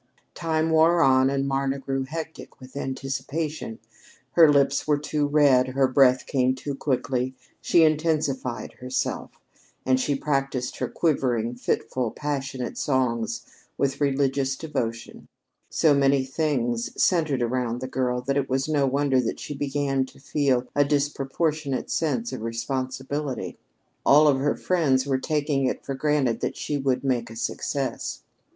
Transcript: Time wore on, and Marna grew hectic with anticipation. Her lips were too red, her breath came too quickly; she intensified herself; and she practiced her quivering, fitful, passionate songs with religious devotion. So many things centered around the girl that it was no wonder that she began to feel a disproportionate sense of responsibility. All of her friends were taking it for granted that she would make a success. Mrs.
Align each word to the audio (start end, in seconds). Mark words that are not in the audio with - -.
Time 0.33 0.71
wore 0.71 1.03
on, 1.03 1.29
and 1.29 1.47
Marna 1.47 1.77
grew 1.77 2.05
hectic 2.05 2.59
with 2.59 2.75
anticipation. 2.75 3.77
Her 4.31 4.51
lips 4.51 4.87
were 4.87 4.97
too 4.97 5.27
red, 5.27 5.67
her 5.75 5.87
breath 5.87 6.25
came 6.25 6.55
too 6.55 6.73
quickly; 6.73 7.35
she 7.61 7.83
intensified 7.83 8.73
herself; 8.79 9.29
and 9.85 9.99
she 9.99 10.15
practiced 10.15 10.77
her 10.77 10.87
quivering, 10.89 11.53
fitful, 11.53 12.09
passionate 12.09 12.79
songs 12.79 13.45
with 13.77 14.01
religious 14.01 14.55
devotion. 14.55 15.27
So 15.69 15.93
many 15.93 16.25
things 16.25 16.99
centered 16.99 17.43
around 17.43 17.79
the 17.79 17.87
girl 17.87 18.21
that 18.21 18.37
it 18.37 18.49
was 18.49 18.67
no 18.67 18.87
wonder 18.87 19.21
that 19.21 19.39
she 19.39 19.53
began 19.53 20.07
to 20.07 20.19
feel 20.19 20.65
a 20.75 20.83
disproportionate 20.83 21.91
sense 21.91 22.33
of 22.33 22.41
responsibility. 22.41 23.59
All 24.03 24.27
of 24.27 24.39
her 24.39 24.55
friends 24.55 25.05
were 25.05 25.19
taking 25.19 25.67
it 25.67 25.85
for 25.85 25.93
granted 25.93 26.39
that 26.39 26.57
she 26.57 26.75
would 26.75 27.03
make 27.03 27.29
a 27.29 27.35
success. 27.35 28.23
Mrs. 28.23 28.47